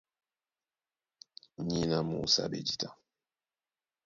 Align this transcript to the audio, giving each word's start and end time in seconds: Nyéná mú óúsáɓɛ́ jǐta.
Nyéná 1.67 1.97
mú 2.07 2.15
óúsáɓɛ́ 2.23 2.61
jǐta. 2.67 2.89